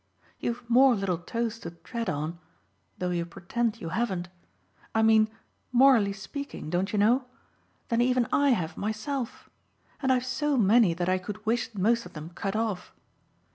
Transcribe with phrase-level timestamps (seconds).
[0.39, 2.39] You've more little toes to tread on
[2.97, 4.29] though you pretend you haven't:
[4.95, 5.29] I mean
[5.71, 7.25] morally speaking, don't you know?
[7.89, 9.47] than even I have myself,
[10.01, 12.95] and I've so many that I could wish most of them cut off.